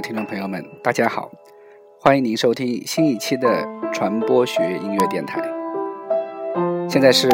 [0.00, 1.30] 听众朋友们，大家好，
[2.00, 5.42] 欢迎您收听新一期的传播学音乐电台。
[6.88, 7.28] 现在是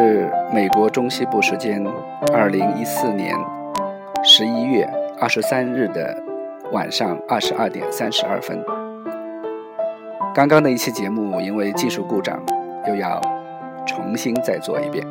[0.52, 1.84] 美国中西部时间
[2.32, 3.36] 二零一四年
[4.22, 4.88] 十一月
[5.20, 6.16] 二十三日的
[6.72, 8.64] 晚上二十二点三十二分。
[10.34, 12.42] 刚刚的一期节目因为技术故障，
[12.88, 13.20] 又要
[13.86, 15.06] 重新再做一遍。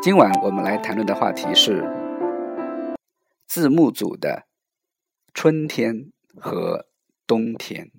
[0.00, 1.84] 今晚我们来谈论的话题是
[3.48, 4.44] 字幕组的
[5.42, 6.86] 春天和
[7.26, 7.90] 冬天。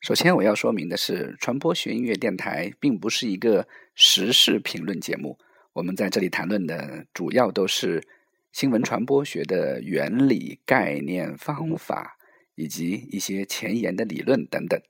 [0.00, 5.38] 首先，我要说明的是，传播学音乐电台并不是一个时事评论节目。
[5.74, 8.08] 我们在这里谈论的主要都是
[8.50, 12.16] 新闻传播学的原理、概念、方法，
[12.54, 14.80] 以及一些前沿的理论等等。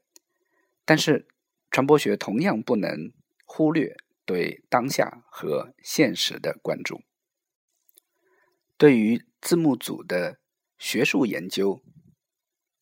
[0.84, 1.26] 但是，
[1.72, 3.10] 传播学同样不能
[3.44, 3.96] 忽略。
[4.24, 7.02] 对当下和现实的关注，
[8.76, 10.38] 对于字幕组的
[10.80, 11.82] 学术研究，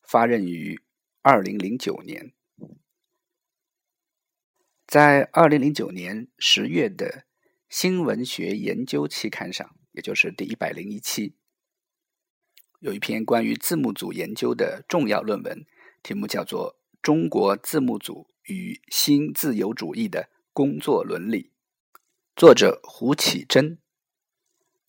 [0.01, 0.79] 发轫于
[1.21, 2.33] 二零零九年，
[4.87, 7.07] 在二零零九年十月的
[7.67, 11.35] 《新闻学研究》期刊上，也就是第一百零一期，
[12.79, 15.65] 有一篇关于字幕组研究的重要论文，
[16.01, 20.29] 题目叫做《中国字幕组与新自由主义的》。
[20.51, 21.53] 工作伦理，
[22.35, 23.77] 作者胡启珍，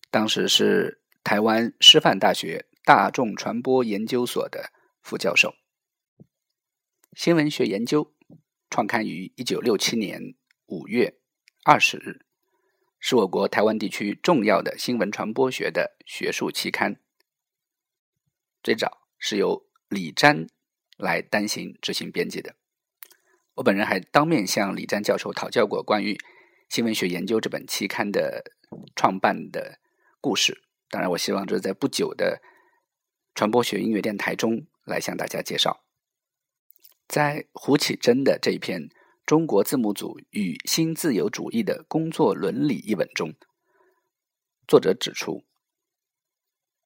[0.09, 5.53] 当时是台湾师范大学大众传播研究所的副教授。
[7.13, 8.13] 新闻学研究
[8.69, 10.33] 创刊于一九六七年
[10.65, 11.19] 五月
[11.63, 12.25] 二十日，
[12.99, 16.99] 是我国台湾地区重要的新闻传播学的学术期刊。
[18.63, 20.47] 最早是由李瞻
[20.97, 22.55] 来担行执行编辑的。
[23.55, 26.13] 我本人还当面向李瞻教授讨教过关于
[26.69, 28.43] 《新闻学研究》这本期刊的
[28.95, 29.77] 创办的
[30.19, 30.63] 故事。
[30.89, 32.41] 当然，我希望这在不久的
[33.33, 35.83] 传播学音乐电台中来向大家介绍。
[37.07, 38.83] 在胡启珍的这一篇
[39.25, 43.33] 《中国字幕组与新自由主义的工作伦理》一文中，
[44.67, 45.43] 作者指出，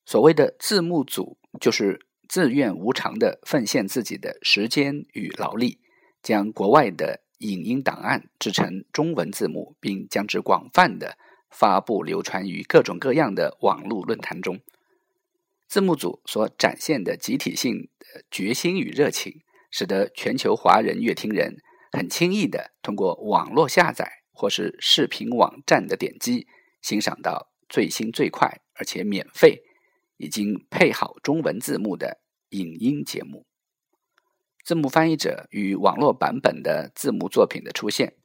[0.06, 5.80] 所谓的字幕组就是自愿无偿的奉献自己的时间与劳力。
[6.24, 11.20] 将国外的影音档案制成中文字幕，并将之广泛的
[11.52, 14.60] 发布流传于各种各样的网络论坛中。
[15.76, 21.58] 字幕组所展现的集体性的决心与热情，使得全球华人乐听人
[21.92, 26.48] 很轻易的通过网络下载或是视频网站的点击，
[26.82, 29.64] 欣赏到最新最快而且免费、
[30.16, 32.22] 已经配好中文字幕的
[32.52, 33.46] 影音节目。
[34.64, 38.16] 字幕翻译者与网络版本的字幕作品的出现，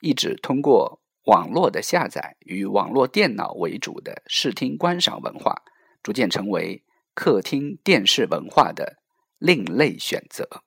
[0.00, 5.64] 一直通过网络的下载与网络电脑为主的视听观赏文化，
[6.00, 8.98] 逐渐成为客厅电视文化的
[9.38, 10.62] 另类选择。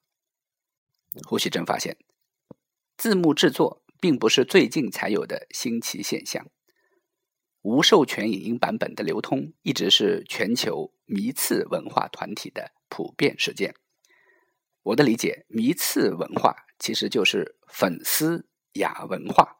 [1.26, 1.98] 胡锡珍发现，
[2.98, 6.46] 字幕制作并不是最近才有的新奇现象，
[7.62, 13.74] 无授权影音版本的流通一直是全球迷次文化团体的普遍事件。
[14.84, 19.59] 我的理解，迷次文化其实就是粉丝亚文化。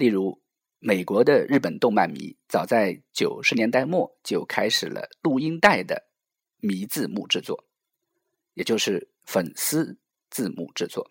[0.00, 0.40] 例如，
[0.78, 6.06] 美国的日本动漫迷早在九十年代末就开始了录音带的
[6.56, 7.68] 迷字幕制作，
[8.54, 9.98] 也就是粉丝
[10.30, 11.10] 字幕制作。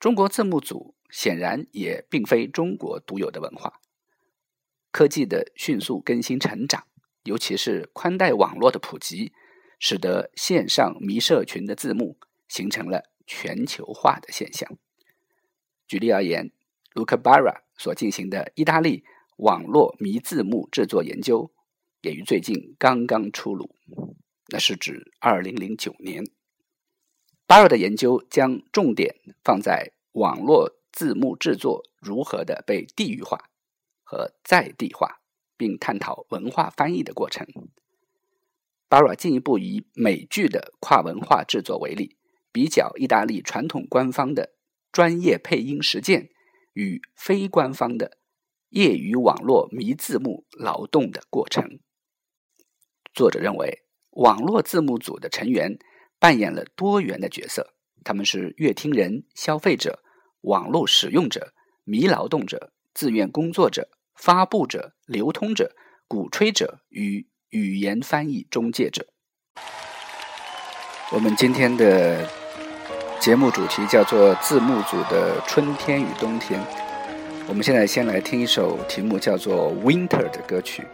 [0.00, 3.82] 中国字幕组显然也并非中国独有的文化。
[4.90, 6.86] 科技的迅速更新成长，
[7.24, 9.34] 尤其是宽带网络的普及。
[9.84, 12.16] 使得线上迷社群的字幕
[12.46, 14.78] 形成了全球化的现象。
[15.92, 16.50] 举例而言
[16.94, 19.04] ，Luca Barra 所进行的意大利
[19.36, 21.52] 网络迷字幕制作研究，
[22.00, 23.76] 也于最近刚刚出炉。
[24.48, 26.24] 那是指2009年
[27.46, 33.50] ，Barra 的研究将重点放在网络字幕制作如何的被地域化
[34.02, 35.20] 和在地化，
[35.58, 37.46] 并探讨文化翻译的过程。
[38.88, 42.16] 巴尔进一步以美剧的跨文化制作为例，
[42.50, 44.54] 比较意大利传统官方的
[44.92, 46.28] 专业配音实践
[46.74, 48.18] 与非官方的
[48.68, 51.80] 业余网络迷字幕劳动的过程。
[53.12, 55.78] 作者认为，网络字幕组的成员
[56.18, 57.74] 扮演了多元的角色，
[58.04, 60.02] 他们是乐听人、消费者、
[60.42, 61.52] 网络使用者、
[61.82, 65.74] 迷劳动者、自愿工作者、发布者、流通者、
[66.06, 67.26] 鼓吹者与。
[67.52, 69.06] 语言翻译中介者。
[71.12, 72.26] 我们今天的
[73.22, 76.60] 节目主题叫做字幕组的春天与冬天。
[77.46, 80.84] 我们现在先来听一首题目叫做《Winter》的歌曲，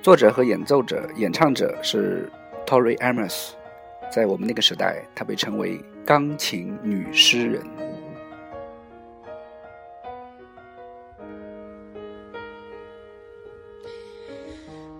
[0.00, 2.30] 作者和演奏者、演唱者是
[2.64, 3.48] Tori Amos，
[4.08, 7.66] 在我们那个时代，她被称为钢琴女诗人。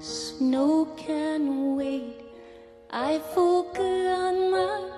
[0.00, 2.14] Snow can wait.
[2.88, 4.94] I forgot my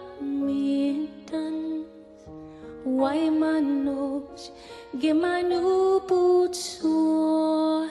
[4.98, 7.90] Get my new boots on.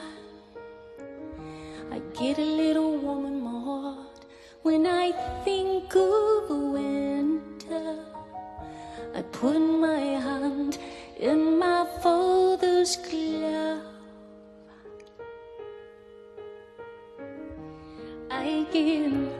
[1.92, 4.24] I get a little warm in my heart
[4.62, 5.12] when I
[5.44, 8.04] think of winter.
[9.14, 10.78] I put my hand
[11.16, 13.84] in my father's glove.
[18.30, 19.30] I again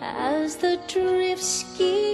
[0.00, 2.13] as the drifts get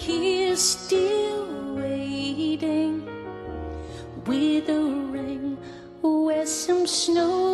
[0.00, 3.06] here still waiting.
[4.26, 4.82] With a
[5.12, 5.58] ring
[6.00, 7.49] where some snowman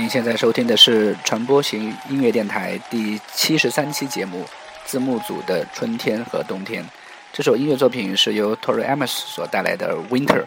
[0.00, 4.44] 您现在收听的是传播型音乐电台第七十三期节目
[4.86, 6.82] 《字幕组的春天和冬天》。
[7.34, 10.42] 这首音乐作品是由 Tori Amos 所带来的《Winter》。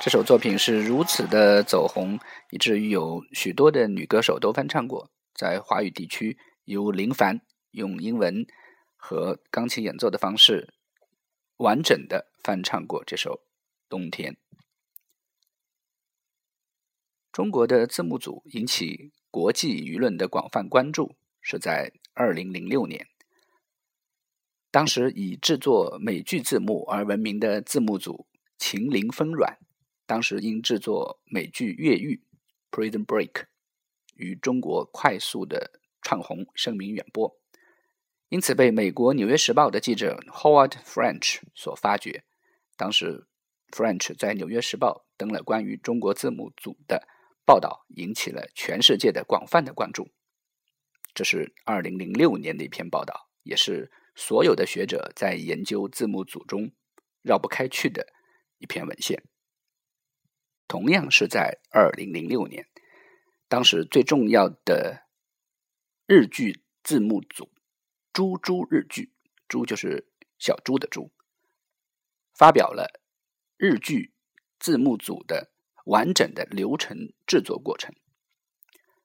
[0.00, 2.20] 这首作品是如此的走红，
[2.50, 5.10] 以至于有许多的女歌手都翻唱过。
[5.34, 7.40] 在华语地区，由林凡
[7.72, 8.46] 用英文
[8.96, 10.72] 和钢琴演奏的方式，
[11.56, 13.32] 完整的翻唱过这首
[13.88, 14.34] 《冬天》。
[17.34, 23.08] 中国的字幕组引起国际舆论的广泛关注，是在二零零六年。
[24.70, 29.58] 当时以制作美剧字幕而闻名的字幕组秦岭风软，
[30.06, 32.22] 当时因制作美剧《越狱》
[32.70, 33.46] （Prison Break）
[34.14, 37.36] 于中国快速的窜红，声名远播，
[38.28, 42.22] 因此被美国《纽约时报》的记者 Howard French 所发掘。
[42.76, 43.26] 当时
[43.72, 47.08] ，French 在《纽约时报》登了关于中国字幕组的
[47.46, 50.08] 报道，引起了全世界的广泛的关注。
[51.12, 56.72] 这是二零零六年的一篇报道，也是所有的学者在研究字幕组中
[57.22, 58.12] 绕不开去的
[58.58, 59.22] 一篇文献。
[60.66, 62.68] 同样是在二零零六年，
[63.46, 65.06] 当时最重要的
[66.06, 67.52] 日剧字幕组
[68.12, 69.12] “猪猪日剧”，
[69.46, 71.12] 猪就是小猪的猪，
[72.34, 73.00] 发表了
[73.56, 74.14] 日剧
[74.58, 75.52] 字幕组的
[75.84, 77.94] 完整的流程制作过程。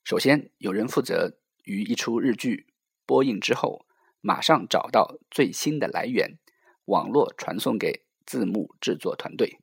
[0.04, 2.68] 首先，有人负责于一出日剧
[3.06, 3.86] 播映之后，
[4.22, 6.40] 马上找到最新的来源，
[6.86, 9.60] 网络传送给字幕制作团队。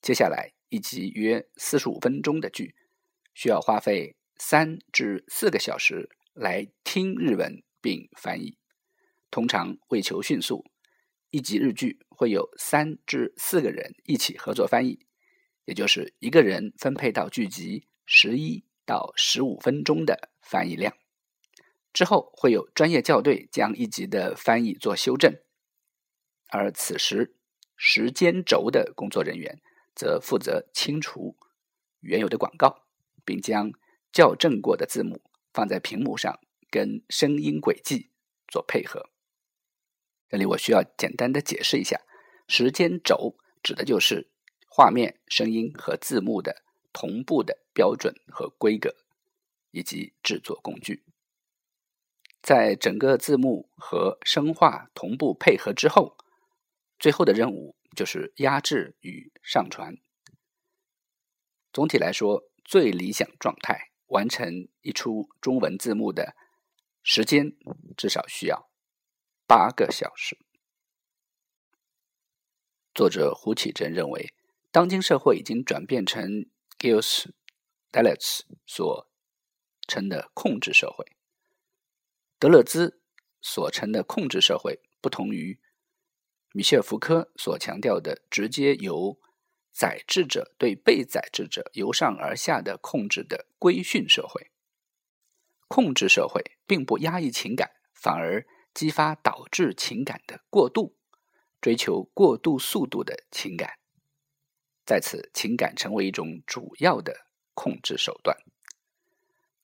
[0.00, 2.74] 接下来，一集约四十五分钟的剧，
[3.34, 8.58] 需要花费三至四个小时来听日文并翻译。
[9.30, 10.64] 通常为求迅速，
[11.30, 15.06] 一集日剧会有三至四个人一起合作翻译，
[15.64, 20.96] 也就是一个人分配到剧集十一到十五分钟的翻译量。
[21.92, 25.36] 之后会有专业校对将一集的翻译做修正，
[26.48, 27.36] 而此时
[27.76, 29.60] 时间轴的工作人员
[29.94, 31.36] 则负责清除
[32.00, 32.86] 原有的广告，
[33.24, 33.72] 并将
[34.10, 36.40] 校正过的字幕放在屏幕上
[36.70, 38.10] 跟声音轨迹
[38.48, 39.10] 做配合。
[40.30, 42.00] 这里我需要简单的解释一下，
[42.48, 44.30] 时间轴指的就是
[44.74, 46.62] 画面、声音和字幕的
[46.94, 48.96] 同步的标准和规格，
[49.70, 51.04] 以及制作工具。
[52.40, 56.16] 在整个字幕和声画同步配合之后，
[56.98, 59.98] 最后的任务就是压制与上传。
[61.70, 66.34] 总体来说，最理想状态完成一出中文字幕的
[67.02, 67.52] 时间
[67.94, 68.70] 至少需要
[69.46, 70.38] 八个小时。
[72.94, 74.32] 作者胡启真认为，
[74.72, 76.46] 当今社会已经转变成
[76.78, 77.26] Gills
[77.92, 79.06] Deleuze 所
[79.86, 81.04] 称的控制社会。
[82.38, 83.02] 德勒兹
[83.42, 85.60] 所称的控制社会，不同于
[86.52, 89.20] 米歇尔·福柯所强调的直接由
[89.72, 94.50] 宰制者对被宰制者由上而下的控制的规训社会。
[95.68, 100.96] 控制社会并不压抑情感，反而激发导致情感的过度，
[101.60, 103.78] 追求过度速度的情感，
[104.84, 108.36] 在此情感成为一种主要的控制手段。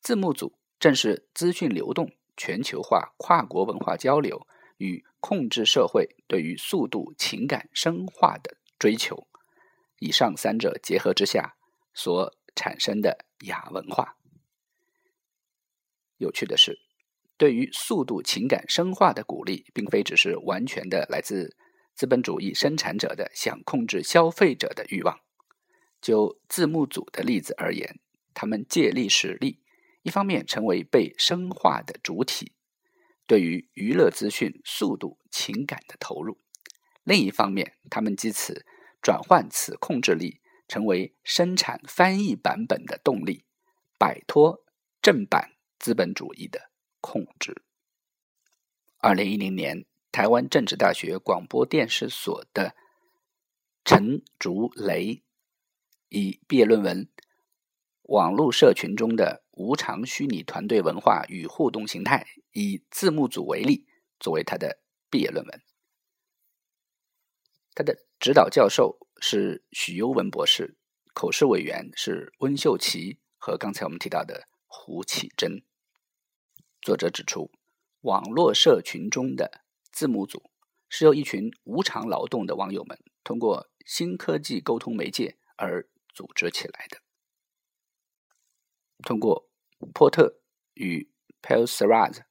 [0.01, 4.47] 字幕组正是资讯流动、全球化、跨国文化交流
[4.77, 9.27] 与控制社会对于速度情感深化的追求，
[9.99, 11.57] 以上三者结合之下
[11.93, 14.17] 所产生的亚文化。
[16.17, 16.79] 有趣的是，
[17.37, 21.57] 对于速度情感深化的鼓励，并非只是完全的来自
[21.99, 25.19] 资本主义生产者的想控制消费者的欲望。
[26.01, 27.99] 就字幕组的例子而言，
[28.33, 29.59] 他们借力使力，
[30.03, 32.53] 一方面成为被深化的主体，
[33.27, 36.39] 对于娱乐资讯速度情感的投入；
[37.03, 38.65] 另一方面，他们借此
[39.03, 43.45] 转换此控制力，成为生产翻译版本的动力，
[43.99, 44.65] 摆脱
[45.03, 45.55] 正版。
[45.81, 47.63] 资本主义的控制。
[48.99, 49.85] 二零一零年，
[50.19, 52.75] 台湾政治大学广播电视所的
[53.85, 55.23] 陈竹雷
[56.09, 57.07] 以毕业论文
[58.03, 63.87] 《网络社群中的无偿虚拟团队文化与互动形态》，以字幕组为例，
[64.19, 65.63] 作为他的毕业论文。
[67.77, 70.77] 他的指导教授是许攸文博士，
[71.15, 75.63] 口试委员是温秀琪和刚才我们提到的胡启珍。
[76.83, 77.53] 作者指出，
[78.01, 79.61] 网络社群中的
[79.99, 80.53] 字幕组
[80.89, 86.99] 是由一群无偿劳动的网友们通过新科技沟通媒介而组织起来的。
[89.03, 89.51] 通过
[89.93, 90.41] 波特
[90.75, 91.11] 与
[91.43, 92.23] p e l s e r a z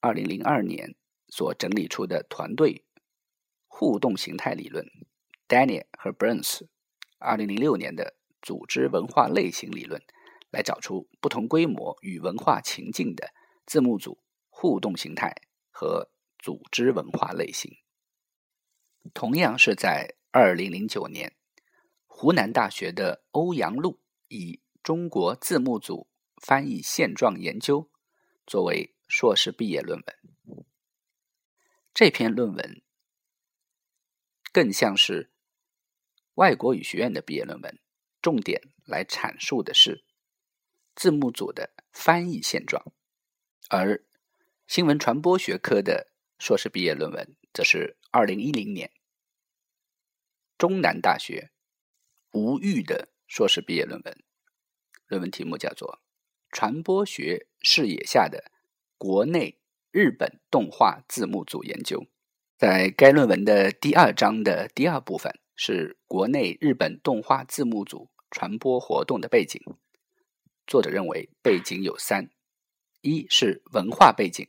[0.00, 0.96] 二零零二年
[1.28, 2.84] 所整理出的团队
[3.68, 4.84] 互动形态理论
[5.46, 6.66] ，Daniel 和 Burns
[7.18, 10.02] 二零零六年的组织文化类型理论，
[10.50, 13.32] 来找出不同规模与文化情境的。
[13.64, 14.18] 字幕组
[14.48, 15.32] 互动形态
[15.70, 16.10] 和
[16.44, 17.78] 组织文化类型，
[19.14, 21.34] 同样是在二零零九年，
[22.04, 27.80] 湖南大学的欧阳路以《中国字幕组翻译现状研究》
[28.46, 30.64] 作为硕士毕业论文。
[31.94, 32.82] 这篇论文
[34.52, 35.30] 更像是
[36.34, 37.80] 外国语学院的毕业论文，
[38.20, 40.04] 重点来阐述的是
[40.94, 42.92] 字幕组的翻译现状。
[43.70, 44.04] 而
[44.66, 46.10] 新闻传播学科的
[46.44, 48.90] 硕士毕业论文，则是二零一零年
[50.58, 51.50] 中南大学
[52.32, 54.22] 吴玉的硕士毕业论文，
[55.06, 56.00] 论文题目叫做
[56.54, 58.52] 《传播学视野下的
[58.98, 59.58] 国内
[59.90, 62.00] 日本动画字幕组研究》。
[62.58, 69.58] 在该论文的第二章的第二部分，是国内日本动画字幕组传播活动的背景。
[70.66, 72.28] 作者认为背景有三。
[73.00, 74.46] 一是文化背景，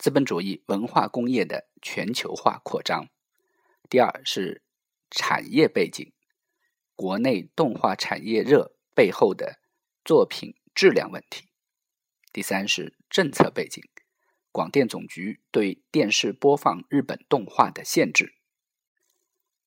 [0.00, 3.10] 资本主义文化工业的全球化扩张；
[3.90, 4.62] 第二是
[5.10, 6.10] 产业背景，
[6.96, 9.60] 国内动画产业热背后的
[10.02, 11.50] 作品质量问题；
[12.32, 13.84] 第三是政策背景，
[14.50, 18.32] 广电总局对电视播放日本动画的限制。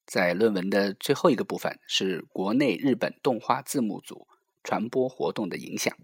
[0.08, 4.28] 在论文的最后一个部分是国内日本动画字幕组
[4.64, 5.96] 传播活动的影响，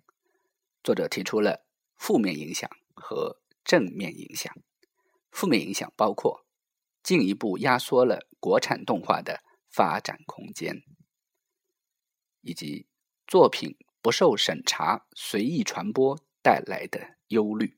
[0.83, 1.65] 作者提出了。
[1.97, 4.51] 负面影响和正面影响。
[5.29, 6.43] 负面影响包括
[7.03, 10.81] 进一步压缩了国产动画的发展空间，
[12.41, 12.87] 以及
[13.27, 17.77] 作品不受审查随意传播带来的忧虑。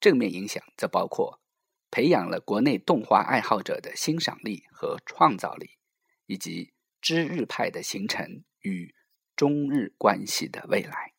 [0.00, 1.40] 正面影响则包括
[1.88, 5.78] 培养了国内动画爱好者的欣赏力和创造力，
[6.26, 8.92] 以及知日派的形成与
[9.36, 11.15] 中日关系的未来。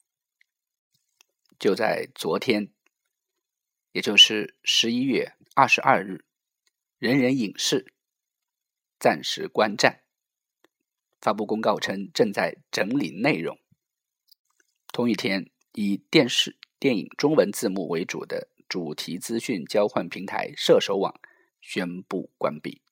[1.59, 2.71] 就在昨天，
[3.91, 6.23] 也就是十一月二十二日，
[6.99, 7.93] 人人影视
[8.99, 10.03] 暂时关站，
[11.19, 13.59] 发布公告称正在整理内容。
[14.93, 21.19] 同一天，以电视、电影中文字幕为主的主题资讯交换平台射手网
[21.59, 22.83] 宣布关闭。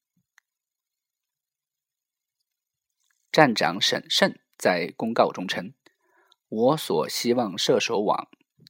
[3.32, 5.74] 站长沈胜在公告中称
[6.50, 8.28] ：“我所希望射手网。”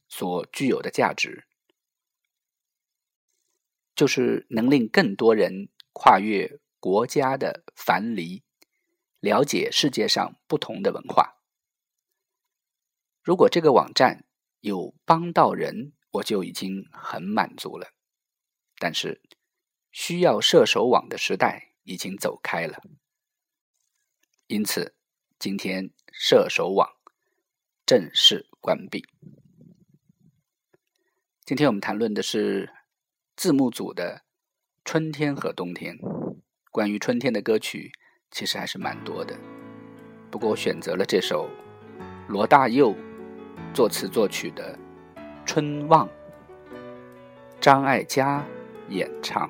[0.07, 1.45] 所具有的价值。
[3.95, 8.43] 就是能令更多人跨越国家的藩篱
[9.21, 11.37] 了解世界上不同的文化。
[13.23, 14.25] 如果这个网站
[14.59, 17.95] 有帮到人我就已经很满足了。
[18.77, 19.21] 但是
[19.91, 22.81] 需要射手网的时代已经走开了。
[24.47, 24.95] 因此
[25.39, 26.89] 今天射手网
[27.85, 29.05] 正式关闭。
[31.45, 32.71] 今天我们谈论的是
[33.35, 34.23] 字幕组的
[34.83, 35.95] 春天和冬天
[36.71, 37.91] 关于春天的歌曲
[38.31, 39.37] 其实还是蛮多的。
[40.31, 41.47] 不过我选择了这首
[42.27, 42.95] 罗大佑
[43.75, 44.75] 作词作曲的
[45.45, 46.09] 春望
[47.61, 48.43] 张艾嘉
[48.89, 49.47] 演唱。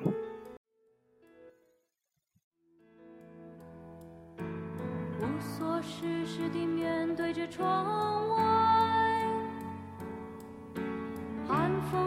[5.18, 8.45] 无所事事地面对着窗外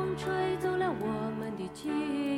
[0.10, 2.29] 风吹走了我们的记忆。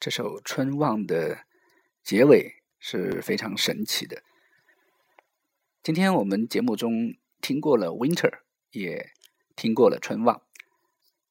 [0.00, 1.44] 这首《春望》的
[2.04, 4.22] 结尾是非常神奇的。
[5.82, 8.30] 今天我们节目中听过了《Winter》，
[8.70, 9.10] 也
[9.56, 10.36] 听过了《春望》。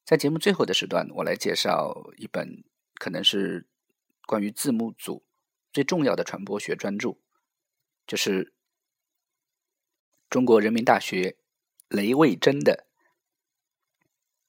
[0.04, 2.62] 在节目最后的时段，我来介绍一本
[2.96, 3.66] 可能是
[4.26, 5.24] 关于字幕组
[5.72, 7.16] 最重要的传播学专著，
[8.06, 8.52] 就是
[10.28, 11.38] 中国人民大学
[11.88, 12.86] 雷卫珍的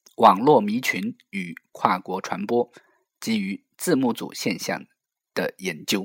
[0.21, 2.69] 《网络迷群与跨国传播
[3.19, 4.85] 基于字幕组现象
[5.33, 6.01] 的研究》，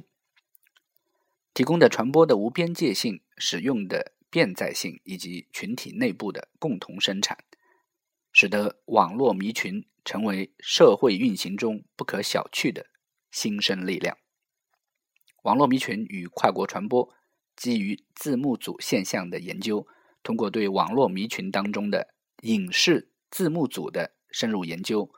[1.52, 7.38] 提供的传播的无边界性、使用的变在性以及群体内部的共同生产。
[8.36, 12.86] 使得网络迷群成为社会运行中不可小觑的
[13.30, 14.18] 新生力量。
[15.44, 17.14] 网络迷群与跨国传播
[17.54, 19.86] 基于字幕组现象的研究，
[20.24, 25.08] 通过对网络迷群当中的影视字幕组的深入研究，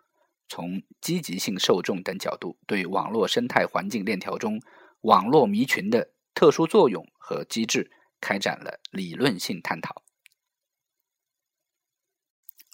[0.48, 4.60] 从积极性受众等角度，对网络生态环境链条中
[5.00, 10.02] 网络迷群的特殊作用和机制开展了理论性探讨。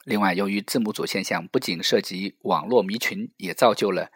[0.05, 4.11] 另外，由于字母组现象不仅涉及网络迷群，也造就了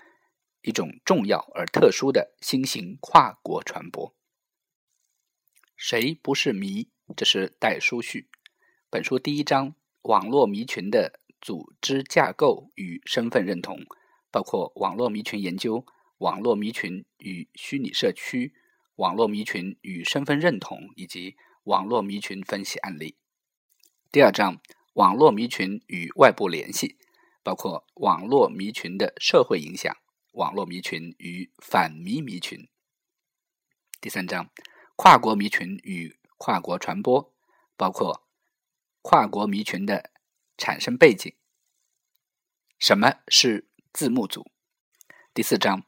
[0.62, 4.14] 一种重要而特殊的新型跨国传播。
[5.76, 6.88] 谁不是迷？
[7.16, 8.28] 这是代书序。
[8.90, 13.78] 本书第一章：网络迷群的组织架构与身份认同，
[14.32, 15.86] 包括网络迷群研究、
[16.18, 18.52] 网络迷群与虚拟社区、
[18.96, 23.14] 网络迷群与身份认同以及网络迷群分析案例。
[24.10, 24.60] 第二章。
[24.94, 26.96] 网络迷群与外部联系，
[27.42, 29.92] 包括网络迷群的社会影响；
[30.32, 32.66] 网络迷群与反迷迷群。
[34.00, 34.48] 第三章，
[34.96, 37.30] 跨国迷群与跨国传播，
[37.76, 38.26] 包括
[39.02, 40.10] 跨国迷群的
[40.56, 41.32] 产生背景。
[42.78, 44.46] 什么是字幕组？
[45.32, 45.82] 第四章，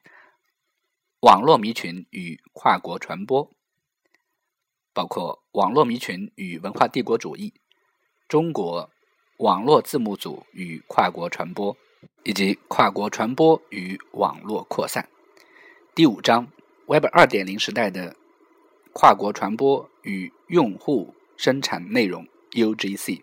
[1.20, 3.50] 网络迷群与跨国传播，
[4.92, 7.54] 包括网络迷群与文化帝国主义，
[8.28, 8.90] 中国。
[9.38, 11.76] 网络字幕组与跨国传播，
[12.24, 15.09] 以及跨国传播与网络扩散。
[15.94, 16.50] 第五章
[16.88, 18.16] ，Web 二点零时代的
[18.92, 23.22] 跨国传播与用户生产内容 （UGC）。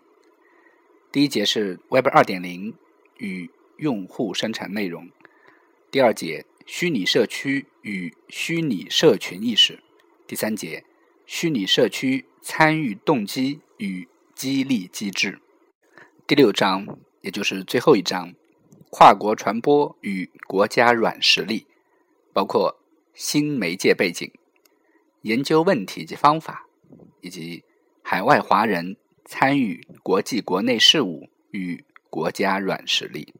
[1.12, 2.74] 第一节是 Web 二点零
[3.18, 5.10] 与用户生产内容。
[5.90, 9.82] 第二节，虚拟社区与虚拟社群意识。
[10.26, 10.84] 第三节，
[11.24, 15.40] 虚拟社区参与动机与激励机制。
[16.26, 18.34] 第六章，也就是最后一章，
[18.90, 21.66] 跨国传播与国家软实力，
[22.34, 22.78] 包括
[23.14, 24.30] 新媒介背景、
[25.22, 26.66] 研究问题及方法，
[27.22, 27.64] 以及
[28.02, 28.96] 海外华人
[29.28, 33.34] 参与国际国内事务与国家软实力。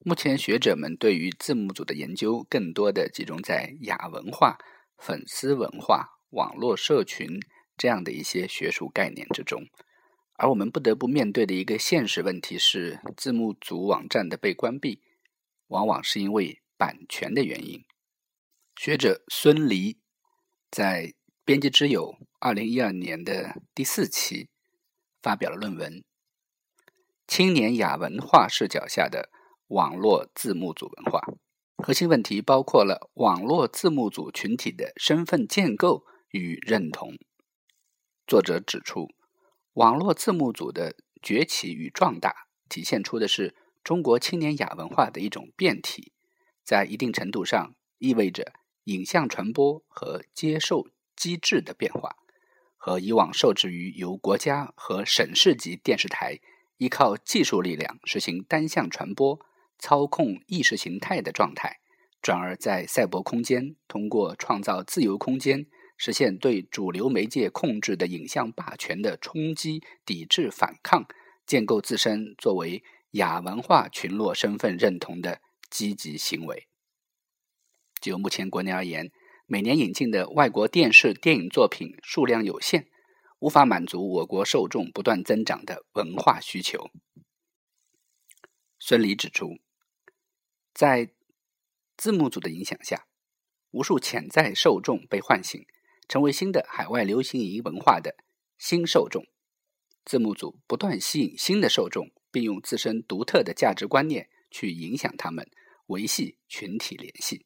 [0.00, 4.58] 目前，学者们对于字幕组的研究更多的集中在亚文化、
[4.98, 7.38] 粉丝文化、网络社群
[7.76, 9.62] 这样的一些学术概念之中。
[10.34, 15.00] 而我们不得不面对的一个现实问题是，字幕组网站的被关闭，
[15.68, 17.84] 往往是因为版权的原因。
[18.74, 20.00] 学者孙黎
[20.68, 21.06] 在
[21.44, 24.48] 《编辑之友》二零一二年的第四期
[25.20, 25.92] 发表了论文
[27.26, 29.28] 《青年亚文化视角下的
[29.66, 31.18] 网络字幕组文化》，
[31.84, 37.14] 核心问题包括了网络字幕组群体的身份建构与认同。
[38.26, 39.08] 作者指出。
[39.74, 46.12] 网络字幕组的崛起与壮大，体现出的是中国青年亚文化的一种变体，
[46.62, 48.52] 在一定程度上意味着
[48.84, 52.16] 影像传播和接受机制的变化，
[52.76, 56.40] 和以往受制于由国家和省市级电视台
[56.78, 59.38] 依靠技术力量实行单向传播、
[59.78, 61.80] 操控意识形态的状态，
[62.20, 65.66] 转而在赛博空间通过创造自由空间。
[65.98, 71.06] 实现对主流媒介控制的影像霸权的冲击、抵制、反抗，
[71.46, 76.66] 建构自身作为亚文化群落身份认同的积极行为。
[78.00, 79.12] 就目前国内而言，
[79.52, 82.86] 每年引进的外国电视、电影作品数量有限，
[83.38, 86.90] 无法满足我国受众不断增长的文化需求。
[88.78, 89.58] 孙犁指出，
[90.72, 91.12] 在
[91.98, 93.06] 字幕组的影响下，
[93.72, 95.62] 无数潜在受众被唤醒。
[96.08, 98.16] 成为新的海外流行影文化的
[98.56, 99.26] 新受众，
[100.06, 105.46] 字幕组不断吸引新的受众，并用自身独特的价值观念去影响他们，
[105.88, 107.44] 维系群体联系。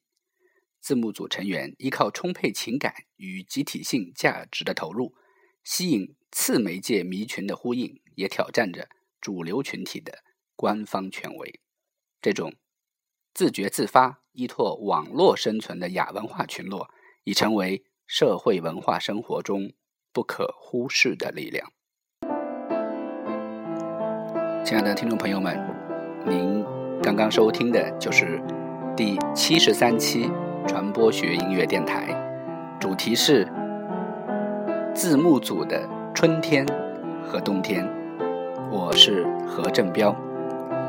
[0.87, 5.17] 字幕组成员依靠充沛情感与集体性价值的投入，
[5.65, 8.89] 吸引次媒介迷群的呼应，也挑战着
[9.21, 10.21] 主流群体的
[10.55, 11.59] 官方权威。
[12.23, 12.55] 这种
[13.35, 16.89] 自觉自发、依托网络生存的亚文化群落，
[17.25, 19.73] 已成为社会文化生活中
[20.13, 21.73] 不可忽视的力量。
[24.65, 25.59] 亲爱的听众朋友们，
[26.25, 26.65] 您
[27.03, 28.41] 刚刚收听的就是
[28.97, 30.31] 第七十三期
[30.67, 32.09] 传播学音乐电台，
[32.81, 33.47] 主题是
[34.93, 36.67] 字幕组的春天
[37.23, 37.89] 和冬天。
[38.71, 40.15] 我是何振彪，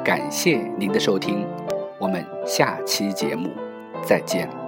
[0.04, 1.46] 感谢您的收听，
[2.00, 3.52] 我们下期节目
[4.02, 4.67] 再见。